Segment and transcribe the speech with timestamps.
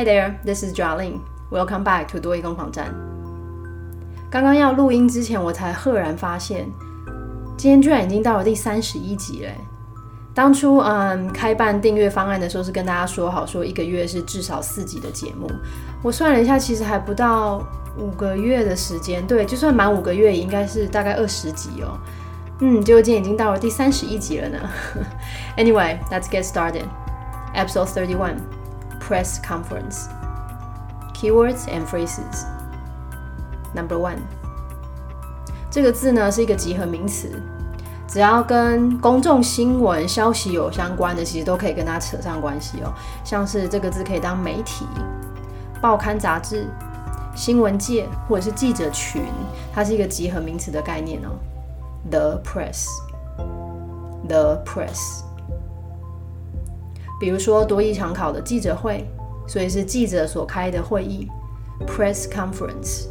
[0.00, 1.20] Hi there, this is Jolin.
[1.50, 2.86] Welcome back to 多益攻防战。
[4.30, 6.66] 刚刚要录音之前，我才赫然发现，
[7.58, 9.54] 今天居然已经到了第三十一集嘞！
[10.32, 15.46] 当初嗯开办订阅方案的时候，是跟大家说好，说一个月是至少四集的节目。
[16.02, 17.62] 我算了一下，其实还不到
[17.98, 19.26] 五个月的时间。
[19.26, 22.00] 对，就算满五个月，也应该是大概二十集哦。
[22.60, 24.58] 嗯，结果今天已经到了第三十一集了呢。
[25.58, 26.84] Anyway, let's get started.
[27.54, 28.36] Episode thirty-one,
[29.10, 30.06] press conference.
[31.12, 32.46] Keywords and phrases.
[33.74, 34.18] Number one，
[35.68, 37.28] 这个字呢是一个集合名词，
[38.06, 42.92] 只要跟公众新闻消息有相关的，其实都可以跟它扯上关系哦。
[43.24, 44.86] 像是这个字可以当媒体、
[45.80, 46.68] 报刊杂志、
[47.34, 49.24] 新闻界或者是记者群，
[49.74, 51.30] 它是一个集合名词的概念哦。
[52.10, 55.24] The press，the press。
[57.20, 59.06] 比如说多益常考的记者会，
[59.46, 61.28] 所以是记者所开的会议
[61.86, 63.06] ，press conference。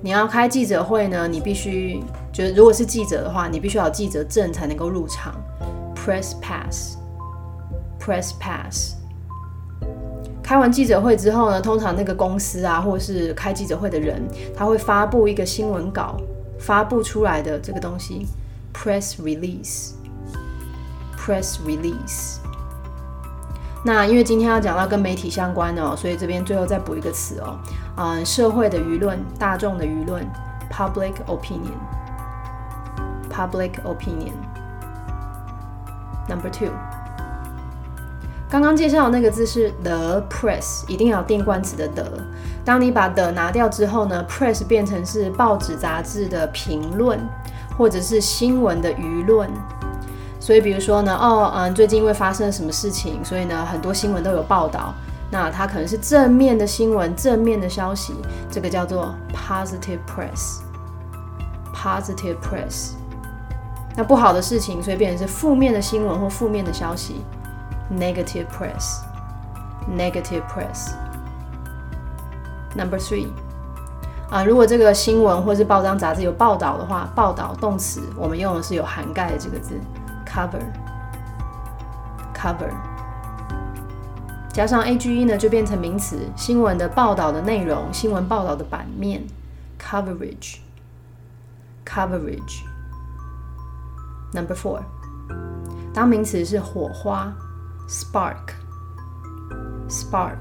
[0.00, 5.34] 你要开记者会呢，你必须就是如果是记者的话，你必须要有记者证才能够入场
[5.94, 8.94] ，press pass，press pass。
[10.42, 14.20] 开完记者会之后呢，通常那个公司啊，或是开记者会的人，
[14.56, 16.16] 他会发布一个新闻稿，
[16.58, 18.26] 发布出来的这个东西
[18.72, 19.94] ，press release，press
[21.66, 22.38] release。
[23.84, 27.56] 那因为今天要讲到跟媒体相关的哦，所以这边最后再补一个词哦，
[27.96, 30.26] 嗯，社会的舆论、大众的舆论
[30.70, 34.32] ，public opinion，public opinion。
[36.28, 36.68] Number two，
[38.50, 42.04] 刚刚介绍的那个字是 the press，一定要定冠词的 the。
[42.64, 47.18] 当你把的拿掉之后呢，press 变成是报纸、杂志的评论，
[47.78, 49.48] 或者是新闻的舆论。
[50.48, 54.94] 所以，比如说呢，哦，嗯，最近因为发生了什么事情，所以呢，很多新闻都有报道。
[55.30, 58.14] 那它可能是正面的新闻，正面的消息，
[58.50, 62.92] 这个叫做 positive press，positive press。
[63.94, 67.22] 那不好的事情，所以变成是负面的新闻或负面的消息
[67.92, 70.92] ，negative press，negative press。
[72.74, 73.26] Number three，
[74.30, 79.78] 啊，如果这个新闻或是报章杂志有报道的话，报道动词我们用的是有涵盖的这个字。
[80.38, 82.70] cover，cover，
[84.52, 86.30] 加上 a g e 呢，就变成名词。
[86.36, 89.26] 新闻的报道的内容，新闻报道的版面
[89.80, 92.62] ，coverage，coverage。
[94.32, 94.82] Number four，
[95.92, 97.34] 当名词是火花
[97.88, 100.36] ，spark，spark。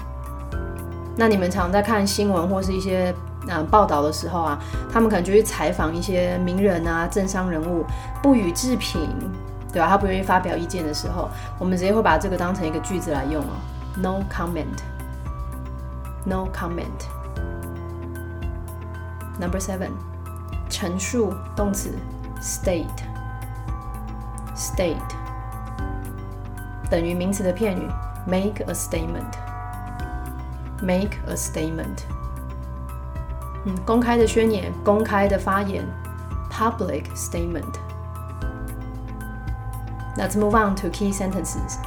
[1.17, 3.11] 那你们常在看新闻或是一些
[3.49, 4.59] 啊报道的时候啊，
[4.93, 7.83] 他们可能就去采访一些名人啊、政商人物，
[8.21, 9.09] 不予置评，
[9.73, 9.87] 对吧？
[9.87, 13.55] 他不愿意发表意见的时候，我们直接会把这个当成一个句子来用哦
[13.97, 14.83] ，no comment。
[16.25, 17.07] no comment。
[19.39, 19.91] Number seven，
[20.69, 21.89] 陈述动词。
[22.44, 24.96] state，state
[26.90, 27.88] 等于名词的片语，
[28.26, 32.00] make a statement，make a statement。
[33.64, 35.86] 嗯，公开的宣言，公开的发言
[36.50, 37.74] public statement.
[40.16, 41.78] Let's move on to key sentences.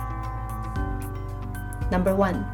[1.91, 2.45] Number one.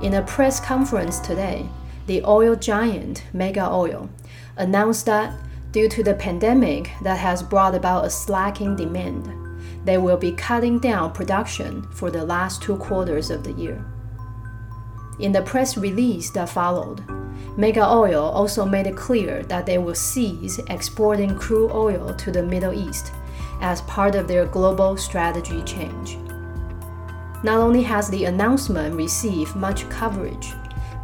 [0.00, 1.68] In a press conference today,
[2.06, 4.08] the oil giant Mega Oil
[4.56, 5.34] announced that
[5.71, 9.35] due to the pandemic that has brought about a slacking demand,
[9.85, 13.85] they will be cutting down production for the last two quarters of the year.
[15.19, 17.03] In the press release that followed,
[17.57, 22.43] Mega Oil also made it clear that they will cease exporting crude oil to the
[22.43, 23.11] Middle East
[23.61, 26.17] as part of their global strategy change.
[27.43, 30.53] Not only has the announcement received much coverage,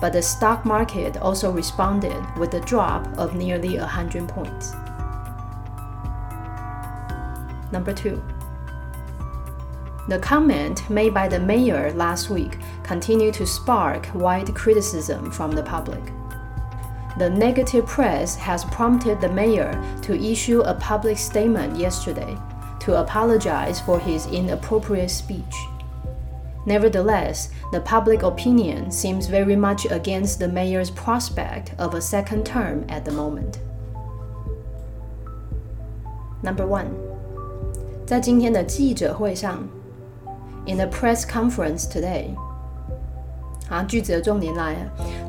[0.05, 4.75] but the stock market also responded with a drop of nearly 100 points.
[7.71, 8.23] Number two.
[10.07, 15.63] The comment made by the mayor last week continued to spark wide criticism from the
[15.63, 16.03] public.
[17.17, 19.73] The negative press has prompted the mayor
[20.03, 22.37] to issue a public statement yesterday
[22.81, 25.55] to apologize for his inappropriate speech.
[26.66, 32.84] Nevertheless, the public opinion seems very much against the mayor's prospect of a second term
[32.88, 33.58] at the moment.
[36.42, 36.88] Number one，
[38.06, 39.66] 在今天的记者会上，
[40.66, 42.34] in the press conference today，
[43.70, 44.78] 啊，句子的重点来了。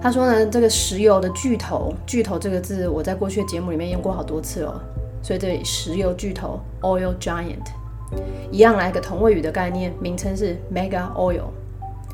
[0.01, 4.83] 他说呢，这个石油的巨头，巨头这个字我在过去的节目里面用过好多次了，
[5.23, 7.67] 所以这里石油巨头 oil giant。
[8.50, 11.42] 一样来个同位语的概念，名称是 Mega Oil。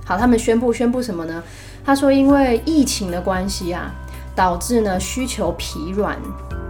[0.04, 1.42] 好，他们宣布宣布什么呢？
[1.84, 3.92] 他说，因为疫情的关系啊，
[4.34, 6.18] 导致呢需求疲软。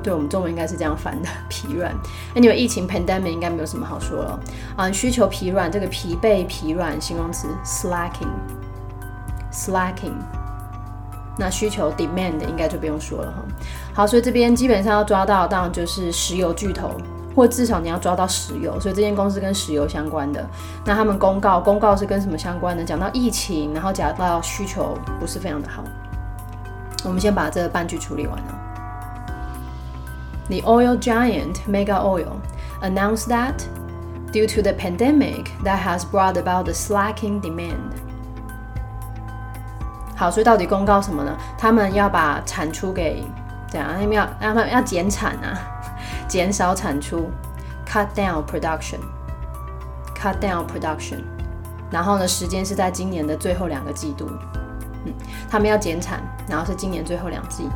[0.02, 1.94] 对我们中文应该是这样翻的， 疲软。
[2.34, 4.40] 那你们疫情 pandemic 应该没有什么好说了
[4.74, 4.90] 啊。
[4.90, 10.16] 需求疲软，这个疲惫、疲软形容词 slacking，slacking。
[11.38, 13.44] 那需求 demand 应该就不用说了哈。
[13.94, 16.90] 好，所以这边基本上要抓到，当然就是石油巨头。
[17.34, 20.46] 或至少你要抓到石油，所以这间公司跟石油相关的。
[20.84, 22.84] 那他们公告，公告是跟什么相关的？
[22.84, 25.82] 讲到疫情，然后讲到需求不是非常的好。
[27.04, 28.58] 我们先把这半句处理完了。
[30.48, 32.36] The oil giant Mega Oil
[32.82, 33.54] announced that
[34.32, 37.92] due to the pandemic that has brought about the slacking demand。
[40.14, 41.36] 好，所以到底公告什么呢？
[41.56, 43.24] 他们要把产出给
[43.68, 43.88] 怎样？
[43.92, 45.71] 他们要他们要减产啊。
[46.32, 47.28] 减少产出
[47.86, 51.20] ，cut down production，cut down production。
[51.90, 54.30] 然后呢，时间是在今年的最后两个季度。
[55.04, 55.12] 嗯，
[55.50, 57.68] 他们要减产，然后是今年最后两季。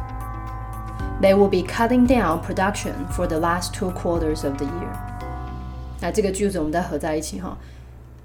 [1.21, 4.89] They will be cutting down production for the last two quarters of the year。
[6.01, 7.55] 那这个句子我们再合在一起哈。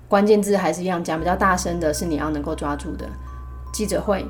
[0.08, 3.06] 关键字还是一样，讲比较大声的是你要能够抓住的。
[3.74, 4.26] 记者会，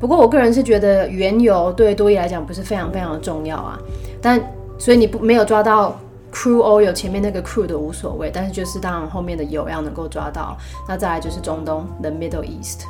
[0.00, 3.78] 不过我个人是觉得原油对多益来讲不是非常非常的重要啊，
[4.20, 4.40] 但
[4.78, 5.94] 所以你不没有抓到。
[6.32, 10.56] Crude oil 前面那个 crude 无所谓，但是就是当然后面的油要能够抓到。
[10.88, 12.86] 那再来就是中东 the Middle East。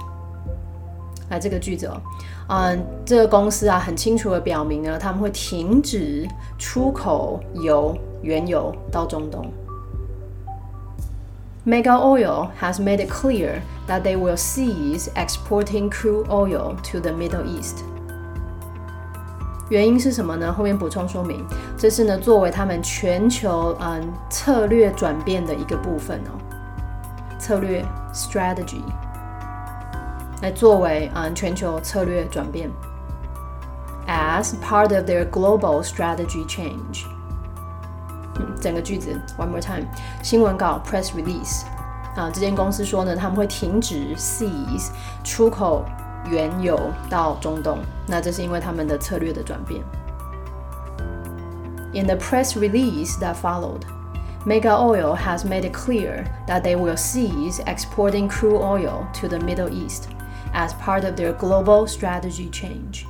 [1.29, 2.01] 来这个句子哦，
[2.49, 9.51] 嗯，这个公司啊很清楚的表明呢，他们会停止出口油原油到中东。
[11.65, 17.45] Mega Oil has made it clear that they will cease exporting crude oil to the Middle
[17.45, 17.79] East.
[19.69, 20.53] 原因是什么呢？
[20.53, 21.47] 后面补充说明，
[21.79, 26.37] 这是呢作为他们全球嗯策略转变的一个部分哦，
[27.39, 28.83] 策略 strategy
[30.43, 32.69] 来作为嗯全球策略转变
[34.07, 37.07] ，as part of their global strategy change。
[38.61, 39.87] 整个句子 one more time，
[40.23, 41.63] 新闻稿 press release
[42.15, 44.91] 啊，这间公司说呢他们会停止 cease
[45.25, 45.85] 出口。
[46.31, 46.79] 原油
[47.11, 49.83] 到中东，那这是因为他们的策略的转变。
[51.95, 53.83] In the press release that followed,
[54.47, 59.39] Mega Oil has made it clear that they will cease exporting crude oil to the
[59.39, 60.09] Middle East
[60.55, 63.05] as part of their global strategy change.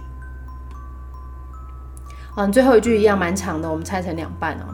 [2.34, 4.64] 嗯，最后一句一样蛮长的，我们拆成两半哦。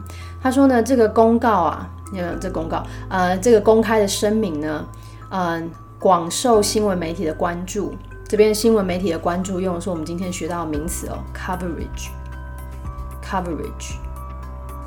[0.40, 4.86] 他说呢，这个公告啊，呃，这公告，呃，这个公开的声明呢，
[5.30, 7.94] 嗯，广受新闻媒体的关注。
[8.28, 13.94] 这边新闻媒体的关注用的是我们今天学到的名词哦，coverage，coverage。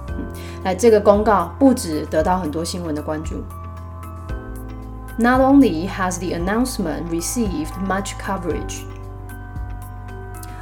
[0.09, 0.27] 嗯，
[0.63, 3.43] 来，这个公告不止得到很多新闻的关注。
[5.17, 8.83] Not only has the announcement received much coverage.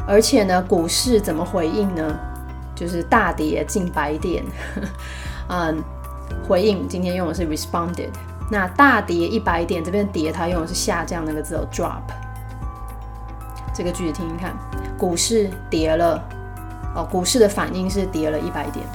[0.07, 2.17] 而且呢，股市怎么回应呢？
[2.73, 4.45] 就是大跌近百点，
[5.49, 5.83] 嗯，
[6.47, 8.11] 回应今天用的是 responded。
[8.49, 12.03] 那大跌一百点，这边跌它用的是下降那个字哦，drop。
[13.79, 14.53] 这个句子听听看，
[14.97, 16.21] 股市跌了，
[16.93, 18.85] 哦，股市的反应是跌了一百点。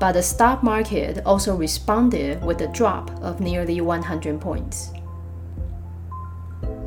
[0.00, 4.88] But the stock market also responded with a drop of nearly 100 points.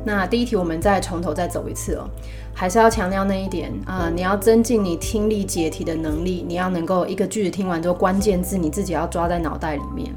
[0.04, 2.06] 那第一题我们再从头再走一次哦，
[2.54, 10.12] 还是要强调那一点啊，你要增进你听力解题的能力，你要能够一个句子听完之后，关键字你自己要抓在脑袋里面。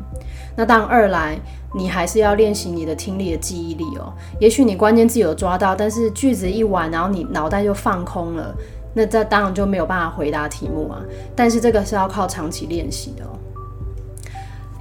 [0.56, 1.40] 那当二来，
[1.74, 4.14] 你还是要练习你的听力的记忆力哦。
[4.40, 8.56] 也许你关键字有抓到，但是句子一完，然后你脑袋就放空了，
[8.94, 11.02] 那这当然就没有办法回答题目啊。
[11.36, 13.30] 但是这个是要靠长期练习的哦。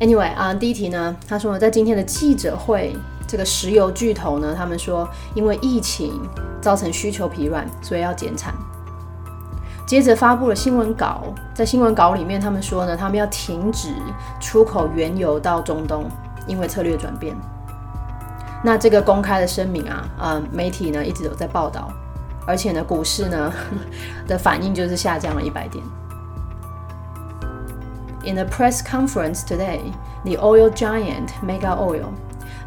[0.01, 2.95] Anyway 啊，第一题呢，他说在今天的记者会。
[3.25, 6.21] 这个石油巨头呢，他们说因为疫情
[6.61, 8.53] 造成需求疲软，所以要减产。
[9.87, 11.23] 接着发布了新闻稿，
[11.55, 13.95] 在新闻稿里面，他们说呢，他们要停止
[14.39, 16.05] 出口原油到中东，
[16.48, 17.36] 因为策略转变。
[18.63, 21.92] 那这个公开的声明啊，呃，媒体呢一直有在报道，
[22.46, 23.54] 而且呢，股市呢
[24.27, 25.84] 的反应就是下降了一百点。
[28.25, 29.80] In a press conference today,
[30.25, 32.12] the oil giant Mega Oil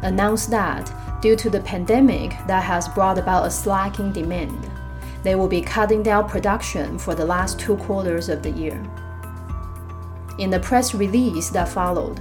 [0.01, 0.85] announced that
[1.21, 4.57] due to the pandemic that has brought about a slacking demand,
[5.23, 8.81] they will be cutting down production for the last two quarters of the year.
[10.39, 12.19] In the press release that followed,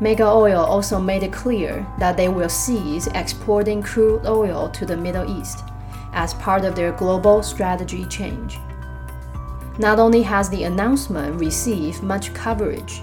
[0.00, 4.96] Mega Oil also made it clear that they will cease exporting crude oil to the
[4.96, 5.64] Middle East
[6.12, 8.58] as part of their global strategy change.
[9.78, 13.02] Not only has the announcement received much coverage,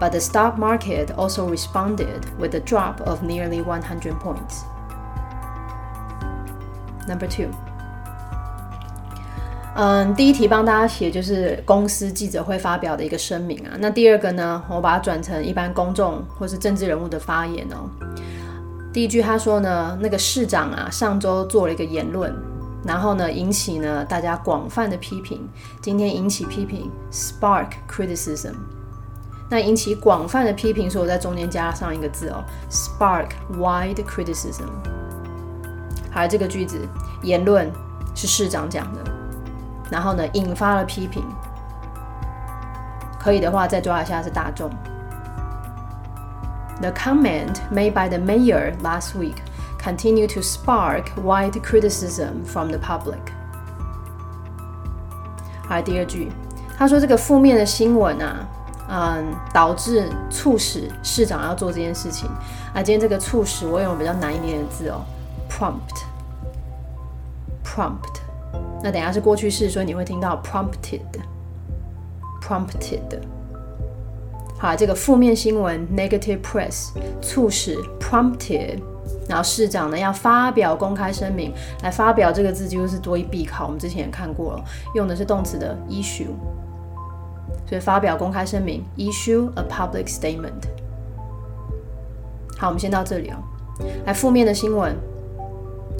[0.00, 4.64] but the stock market also responded with a drop of nearly 100 points.
[7.06, 7.54] Number two.
[9.74, 13.72] 嗯，第一题帮大家写就是公司记者会发表的一个声明啊。
[13.78, 17.88] 那第二个呢，我把它转成一般公众或是政治人物的发言哦。
[18.92, 22.30] 第一句他说呢，那个市长啊上周做了一个言论，
[22.84, 25.48] 然后呢引起呢大家广泛的批评。
[25.80, 28.52] 今天引起批评，spark criticism。
[29.48, 34.68] 那引起广泛的批评，所以我在中间加上一个字哦，spark wide criticism。
[36.10, 36.78] 好，这个句子
[37.22, 37.72] 言论
[38.14, 39.00] 是市长讲的，
[39.92, 41.24] 然后呢引发了批评。
[43.20, 44.68] 可以的话再抓一下是大众。
[46.80, 49.36] The comment made by the mayor last week
[49.78, 53.20] continued to spark wide criticism from the public。
[55.68, 56.32] 好，第二句，
[56.76, 58.48] 他说这个负面的新闻啊。
[58.94, 62.28] 嗯，导致促使市长要做这件事情。
[62.74, 65.02] 啊，今天这个促使我用比较难一点的字哦
[65.48, 68.21] ，prompt，prompt。
[68.82, 73.20] 那等下是过去式，所以你会听到 prompted，prompted。
[74.58, 78.78] 好，这个负面新闻 negative press 促使 prompted，
[79.28, 86.28] 然后市长呢要发表公开声明，来发表这个字就是多一必考，我们之前也看过了，用的是动词的 issue。
[87.66, 90.68] 所以发表公开声明，issue a public statement。
[92.58, 93.36] 好，我们先到这里哦。
[94.04, 94.94] 来，负面的新闻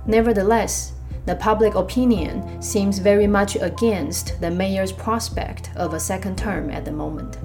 [0.06, 0.92] Nevertheless,
[1.26, 6.84] the public opinion seems very much against the mayor's prospect of a second term at
[6.84, 7.36] the moment.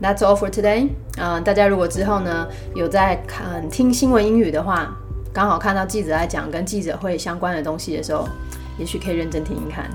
[0.00, 0.90] That's all for today.
[1.16, 4.94] 嗯，大家如果之后呢有在看听新闻英语的话，
[5.32, 8.28] 刚好看到记者在讲跟记者会相关的东西的时候，
[8.78, 9.90] 也许可以认真听听看。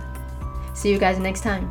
[0.74, 1.65] See you guys next time.